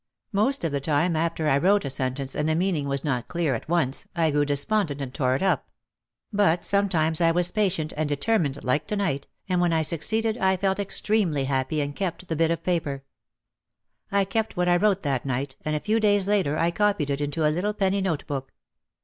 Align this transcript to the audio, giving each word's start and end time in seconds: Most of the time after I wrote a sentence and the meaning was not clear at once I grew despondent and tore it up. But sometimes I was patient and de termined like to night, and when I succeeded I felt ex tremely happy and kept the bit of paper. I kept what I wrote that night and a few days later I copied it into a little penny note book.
Most 0.31 0.63
of 0.63 0.71
the 0.71 0.81
time 0.81 1.15
after 1.15 1.47
I 1.47 1.59
wrote 1.59 1.85
a 1.85 1.91
sentence 1.91 2.33
and 2.33 2.49
the 2.49 2.55
meaning 2.55 2.87
was 2.87 3.03
not 3.03 3.27
clear 3.27 3.53
at 3.53 3.69
once 3.69 4.07
I 4.15 4.31
grew 4.31 4.45
despondent 4.45 4.99
and 4.99 5.13
tore 5.13 5.35
it 5.35 5.43
up. 5.43 5.69
But 6.33 6.65
sometimes 6.65 7.21
I 7.21 7.29
was 7.29 7.51
patient 7.51 7.93
and 7.95 8.09
de 8.09 8.15
termined 8.17 8.63
like 8.63 8.87
to 8.87 8.95
night, 8.95 9.27
and 9.47 9.61
when 9.61 9.71
I 9.73 9.83
succeeded 9.83 10.39
I 10.39 10.57
felt 10.57 10.79
ex 10.79 11.01
tremely 11.01 11.45
happy 11.45 11.81
and 11.81 11.95
kept 11.95 12.27
the 12.27 12.35
bit 12.35 12.49
of 12.49 12.63
paper. 12.63 13.03
I 14.11 14.25
kept 14.25 14.57
what 14.57 14.67
I 14.67 14.77
wrote 14.77 15.03
that 15.03 15.23
night 15.23 15.55
and 15.63 15.75
a 15.75 15.79
few 15.79 15.99
days 15.99 16.27
later 16.27 16.57
I 16.57 16.71
copied 16.71 17.11
it 17.11 17.21
into 17.21 17.45
a 17.45 17.53
little 17.53 17.75
penny 17.75 18.01
note 18.01 18.25
book. 18.25 18.53